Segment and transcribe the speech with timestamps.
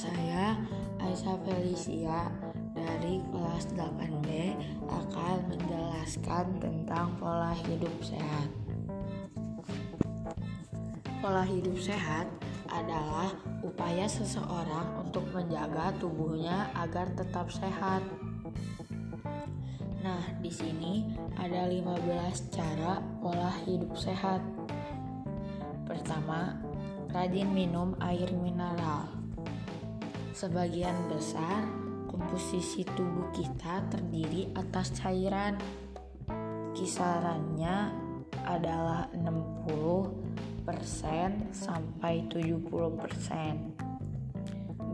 [0.00, 0.56] saya
[0.96, 2.32] Aisyah Felicia
[2.72, 4.56] dari kelas 8B
[4.88, 8.48] akan menjelaskan tentang pola hidup sehat.
[11.20, 12.32] Pola hidup sehat
[12.72, 13.28] adalah
[13.60, 18.00] upaya seseorang untuk menjaga tubuhnya agar tetap sehat.
[20.00, 24.40] Nah, di sini ada 15 cara pola hidup sehat.
[25.84, 26.56] Pertama,
[27.12, 29.19] rajin minum air mineral.
[30.40, 31.68] Sebagian besar
[32.08, 35.60] komposisi tubuh kita terdiri atas cairan.
[36.72, 37.92] Kisarannya
[38.48, 40.64] adalah 60%
[41.52, 42.56] sampai 70%.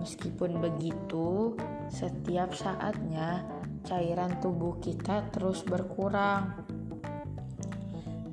[0.03, 1.55] Meskipun begitu,
[1.95, 3.47] setiap saatnya
[3.87, 6.59] cairan tubuh kita terus berkurang.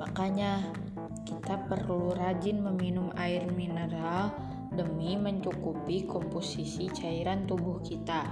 [0.01, 0.65] Makanya,
[1.29, 8.25] kita perlu rajin meminum air mineral demi mencukupi komposisi cairan tubuh kita.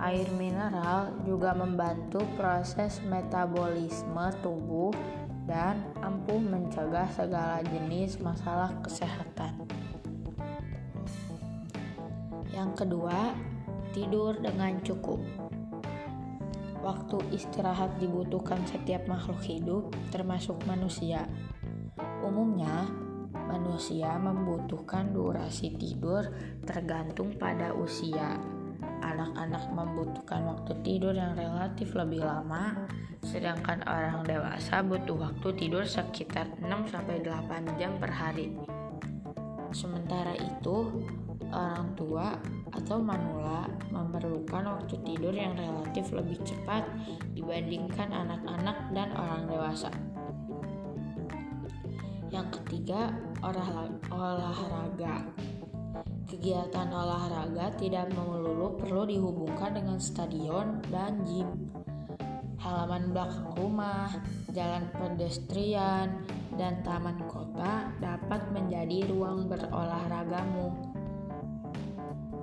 [0.00, 4.96] Air mineral juga membantu proses metabolisme tubuh
[5.44, 9.68] dan ampuh mencegah segala jenis masalah kesehatan.
[12.48, 13.36] Yang kedua,
[13.92, 15.20] tidur dengan cukup.
[16.80, 21.28] Waktu istirahat dibutuhkan setiap makhluk hidup, termasuk manusia.
[22.24, 22.88] Umumnya,
[23.50, 26.30] manusia membutuhkan durasi tidur
[26.62, 28.38] tergantung pada usia.
[29.00, 32.86] Anak-anak membutuhkan waktu tidur yang relatif lebih lama,
[33.24, 38.54] sedangkan orang dewasa butuh waktu tidur sekitar 6-8 jam per hari.
[39.72, 41.06] Sementara itu,
[41.50, 42.38] orang tua
[42.70, 46.86] atau manula memerlukan waktu tidur yang relatif lebih cepat
[47.34, 49.90] dibandingkan anak-anak dan orang dewasa.
[52.30, 53.10] Yang ketiga,
[53.42, 55.26] olahraga.
[56.30, 61.74] Kegiatan olahraga tidak melulu perlu dihubungkan dengan stadion dan gym.
[62.62, 64.14] Halaman belakang rumah,
[64.54, 66.22] jalan pedestrian,
[66.54, 70.90] dan taman kota dapat menjadi ruang berolahragamu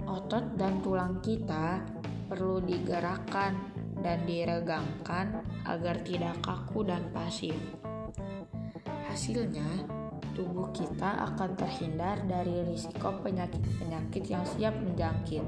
[0.07, 1.83] otot dan tulang kita
[2.31, 3.53] perlu digerakkan
[4.01, 7.55] dan diregangkan agar tidak kaku dan pasif.
[9.17, 9.65] Hasilnya,
[10.37, 15.41] tubuh kita akan terhindar dari risiko penyakit-penyakit yang siap menjangkit.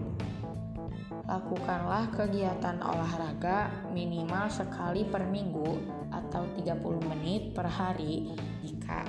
[1.29, 8.33] Lakukanlah kegiatan olahraga minimal sekali per minggu atau 30 menit per hari
[8.65, 9.05] jika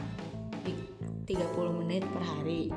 [1.24, 2.68] 30 menit per hari.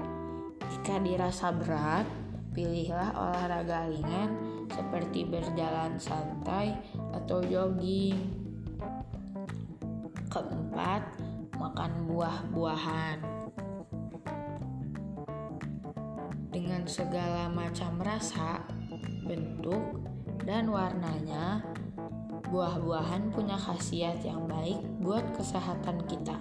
[0.72, 2.08] Jika dirasa berat,
[2.56, 4.32] Pilihlah olahraga ringan
[4.72, 6.80] seperti berjalan santai
[7.12, 8.16] atau jogging.
[10.32, 11.33] Keempat,
[11.64, 13.18] makan buah-buahan.
[16.52, 18.68] Dengan segala macam rasa,
[19.24, 20.04] bentuk,
[20.44, 21.64] dan warnanya,
[22.52, 26.36] buah-buahan punya khasiat yang baik buat kesehatan kita.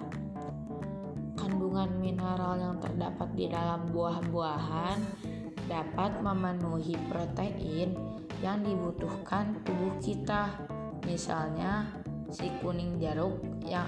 [1.39, 4.99] Kandungan mineral yang terdapat di dalam buah-buahan
[5.71, 7.95] dapat memenuhi protein
[8.43, 10.51] yang dibutuhkan tubuh kita.
[11.07, 11.87] Misalnya,
[12.27, 13.87] si kuning jeruk yang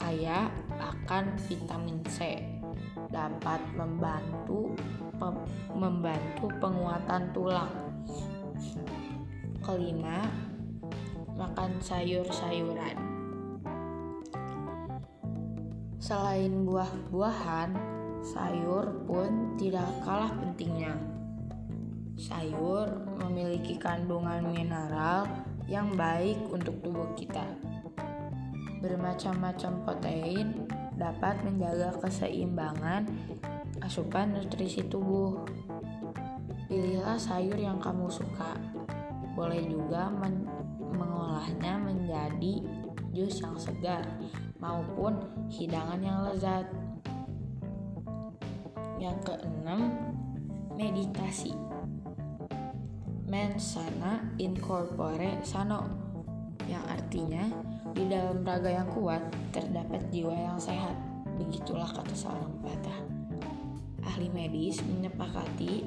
[0.00, 0.48] kaya
[0.80, 2.40] akan vitamin C
[3.12, 4.72] dapat membantu
[5.76, 7.74] membantu penguatan tulang.
[9.60, 10.24] Kelima,
[11.36, 12.96] makan sayur-sayuran.
[16.00, 17.76] Selain buah-buahan,
[18.24, 20.96] sayur pun tidak kalah pentingnya.
[22.16, 22.88] Sayur
[23.20, 25.28] memiliki kandungan mineral
[25.68, 27.44] yang baik untuk tubuh kita.
[28.80, 33.08] Bermacam-macam protein dapat menjaga keseimbangan
[33.84, 35.44] asupan nutrisi tubuh.
[36.68, 38.56] Pilihlah sayur yang kamu suka.
[39.36, 40.48] Boleh juga men
[40.90, 42.66] mengolahnya menjadi
[43.14, 44.04] jus yang segar
[44.58, 45.20] maupun
[45.52, 46.66] hidangan yang lezat.
[49.00, 49.96] Yang keenam,
[50.76, 51.56] meditasi
[53.30, 55.86] mens sana incorpore sano
[56.66, 57.46] yang artinya
[57.94, 60.94] di dalam raga yang kuat terdapat jiwa yang sehat.
[61.40, 62.98] Begitulah kata seorang pepatah.
[64.06, 65.84] Ahli medis menyepakati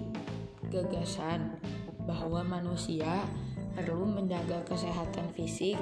[0.73, 1.57] gagasan
[2.03, 3.23] bahwa manusia
[3.73, 5.77] perlu menjaga kesehatan fisik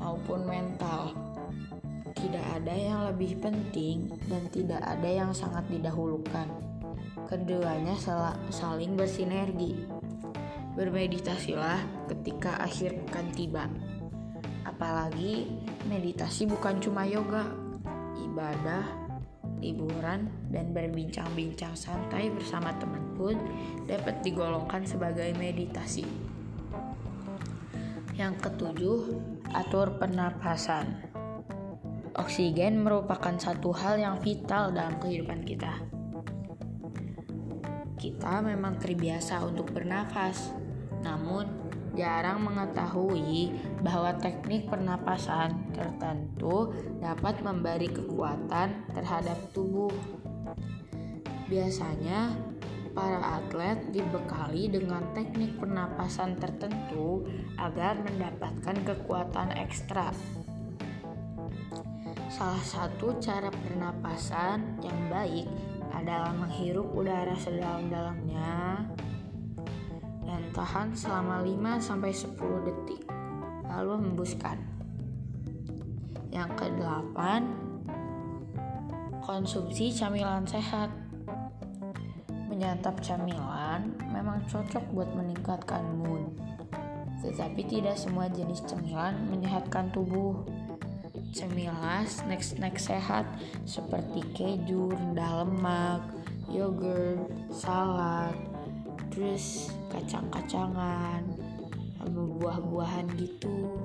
[0.00, 1.12] maupun mental.
[2.14, 6.48] Tidak ada yang lebih penting dan tidak ada yang sangat didahulukan.
[7.28, 7.96] Keduanya
[8.48, 9.84] saling bersinergi.
[10.74, 13.68] Bermeditasilah ketika akhir pekan tiba.
[14.74, 15.46] Apalagi
[15.86, 17.46] meditasi bukan cuma yoga,
[18.18, 18.82] ibadah,
[19.62, 23.04] liburan, dan berbincang-bincang santai bersama teman.
[23.14, 23.38] pun
[23.86, 26.02] dapat digolongkan sebagai meditasi.
[28.14, 29.00] Yang ketujuh,
[29.54, 31.14] atur pernapasan.
[32.14, 35.82] Oksigen merupakan satu hal yang vital dalam kehidupan kita.
[37.98, 40.54] Kita memang terbiasa untuk bernafas,
[41.02, 41.63] namun
[41.94, 49.90] jarang mengetahui bahwa teknik pernapasan tertentu dapat memberi kekuatan terhadap tubuh.
[51.46, 52.34] Biasanya,
[52.94, 57.26] para atlet dibekali dengan teknik pernapasan tertentu
[57.58, 60.14] agar mendapatkan kekuatan ekstra.
[62.30, 65.46] Salah satu cara pernapasan yang baik
[65.94, 68.82] adalah menghirup udara sedalam-dalamnya
[70.54, 73.02] tahan selama 5-10 detik
[73.66, 74.56] lalu hembuskan.
[76.30, 77.50] Yang kedelapan
[79.20, 80.88] konsumsi camilan sehat.
[82.46, 86.30] Menyantap camilan memang cocok buat meningkatkan mood
[87.24, 90.44] tetapi tidak semua jenis cemilan menyehatkan tubuh.
[91.32, 93.26] Cemilan snack-snack sehat
[93.66, 96.04] seperti keju, rendah lemak,
[96.52, 98.36] yogurt, salad,
[99.14, 101.22] terus kacang-kacangan
[102.02, 103.78] sama buah-buahan gitu.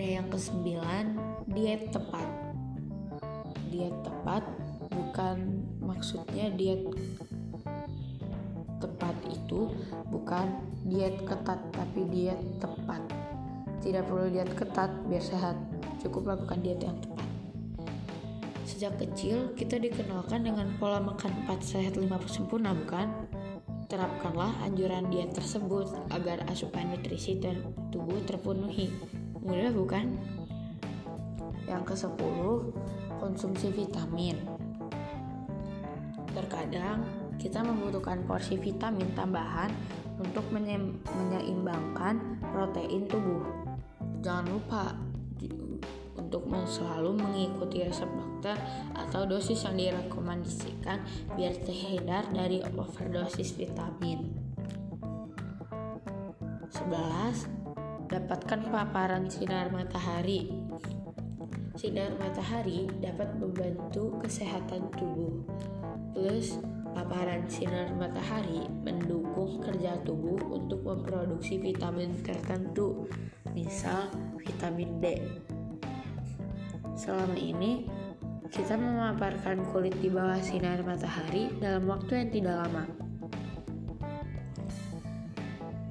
[0.00, 1.12] Nah yang kesembilan
[1.52, 2.24] diet tepat.
[3.68, 4.42] Diet tepat
[4.88, 6.88] bukan maksudnya diet
[8.80, 9.68] tepat itu
[10.08, 10.48] bukan
[10.88, 13.04] diet ketat tapi diet tepat.
[13.84, 15.60] Tidak perlu diet ketat biar sehat.
[16.00, 17.09] Cukup lakukan diet yang tepat
[18.70, 23.10] Sejak kecil, kita dikenalkan dengan pola makan 4 sehat 5 sempurna, bukan?
[23.90, 28.94] Terapkanlah anjuran diet tersebut agar asupan nutrisi dan tubuh terpenuhi.
[29.42, 30.14] Mudah bukan?
[31.66, 32.46] Yang ke-10,
[33.18, 34.38] konsumsi vitamin.
[36.30, 37.02] Terkadang
[37.42, 39.74] kita membutuhkan porsi vitamin tambahan
[40.22, 43.42] untuk menyeimbangkan protein tubuh.
[44.22, 44.94] Jangan lupa
[46.14, 48.29] untuk selalu mengikuti resep dokter
[48.96, 51.04] atau dosis yang direkomendasikan
[51.36, 54.32] biar terhindar dari overdosis vitamin.
[56.70, 58.08] 11.
[58.10, 60.50] Dapatkan paparan sinar matahari.
[61.74, 65.44] Sinar matahari dapat membantu kesehatan tubuh.
[66.14, 66.58] Plus,
[66.90, 73.06] paparan sinar matahari mendukung kerja tubuh untuk memproduksi vitamin tertentu,
[73.54, 75.04] misal vitamin D.
[76.98, 77.86] Selama ini,
[78.50, 82.84] kita memaparkan kulit di bawah sinar matahari dalam waktu yang tidak lama.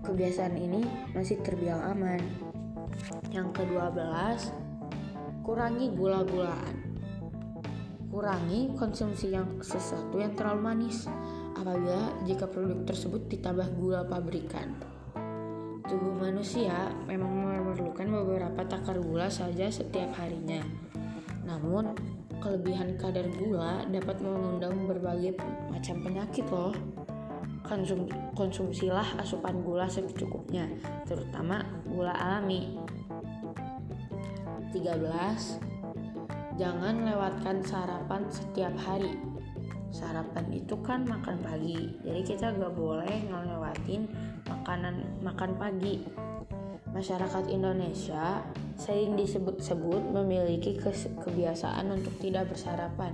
[0.03, 0.83] Kebiasaan ini
[1.15, 2.19] masih terbilang aman.
[3.31, 4.51] Yang ke-12,
[5.47, 6.75] kurangi gula-gulaan.
[8.11, 11.07] Kurangi konsumsi yang sesuatu yang terlalu manis
[11.55, 14.75] apabila jika produk tersebut ditambah gula pabrikan.
[15.87, 20.59] Tubuh manusia memang memerlukan beberapa takar gula saja setiap harinya.
[21.47, 25.35] Namun, kelebihan kadar gula dapat mengundang berbagai
[25.69, 26.73] macam penyakit loh.
[27.63, 30.65] Konsum konsumsilah asupan gula secukupnya,
[31.05, 32.79] terutama gula alami.
[34.73, 35.59] 13.
[36.57, 39.15] Jangan lewatkan sarapan setiap hari.
[39.89, 44.05] Sarapan itu kan makan pagi, jadi kita gak boleh ngelewatin
[44.45, 46.05] makanan makan pagi.
[46.89, 48.41] Masyarakat Indonesia
[48.73, 50.73] sering disebut-sebut memiliki
[51.21, 53.13] kebiasaan untuk tidak bersarapan.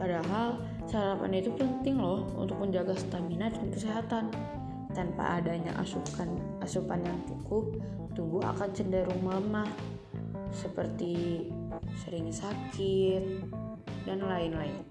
[0.00, 0.56] Padahal
[0.88, 4.24] sarapan itu penting loh untuk menjaga stamina dan kesehatan.
[4.92, 7.80] Tanpa adanya asupan asupan yang cukup,
[8.12, 9.68] tubuh akan cenderung melemah
[10.52, 11.48] seperti
[11.96, 13.40] sering sakit
[14.04, 14.84] dan lain-lain.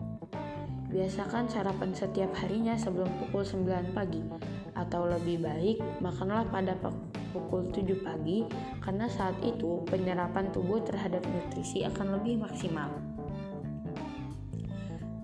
[0.92, 4.20] Biasakan sarapan setiap harinya sebelum pukul 9 pagi
[4.76, 6.76] atau lebih baik makanlah pada
[7.32, 8.44] pukul 7 pagi
[8.84, 12.92] karena saat itu penyerapan tubuh terhadap nutrisi akan lebih maksimal.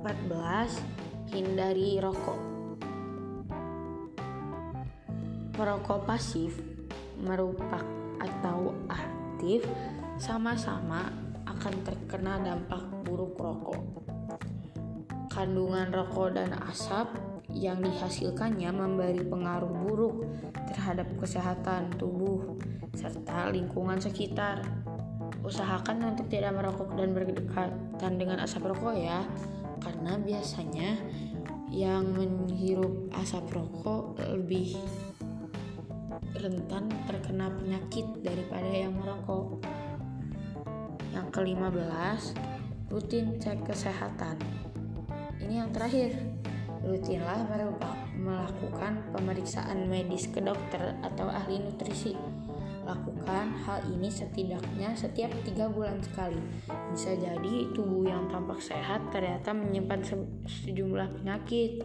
[0.02, 0.80] 14.
[1.36, 2.40] Hindari rokok.
[5.52, 6.56] Perokok pasif
[7.20, 7.84] merupakan
[8.24, 9.68] atau aktif
[10.16, 11.12] sama-sama
[11.44, 13.84] akan terkena dampak buruk rokok.
[15.28, 17.12] Kandungan rokok dan asap
[17.58, 20.30] yang dihasilkannya memberi pengaruh buruk
[20.70, 22.58] terhadap kesehatan tubuh
[22.94, 24.62] serta lingkungan sekitar.
[25.42, 29.26] Usahakan untuk tidak merokok dan berdekatan dengan asap rokok ya,
[29.82, 31.00] karena biasanya
[31.72, 34.76] yang menghirup asap rokok lebih
[36.38, 39.64] rentan terkena penyakit daripada yang merokok.
[41.16, 42.36] Yang kelima belas,
[42.92, 44.38] rutin cek kesehatan.
[45.42, 46.14] Ini yang terakhir,
[46.86, 47.48] Rutinlah
[48.18, 52.14] melakukan pemeriksaan medis ke dokter atau ahli nutrisi.
[52.88, 56.40] Lakukan hal ini setidaknya setiap tiga bulan sekali.
[56.96, 60.16] Bisa jadi tubuh yang tampak sehat ternyata menyimpan se
[60.64, 61.84] sejumlah penyakit.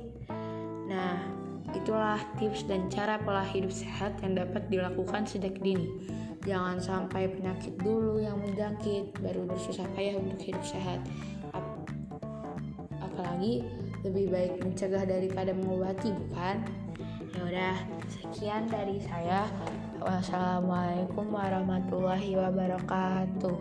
[0.87, 1.19] Nah,
[1.75, 5.91] itulah tips dan cara pola hidup sehat yang dapat dilakukan sejak dini.
[6.43, 11.03] Jangan sampai penyakit dulu yang menjangkit, baru bersusah payah untuk hidup sehat.
[12.99, 13.67] Apalagi
[14.03, 16.57] lebih baik mencegah daripada mengobati, bukan?
[17.33, 17.77] Ya udah,
[18.11, 19.47] sekian dari saya.
[20.03, 23.57] Wassalamualaikum warahmatullahi wabarakatuh.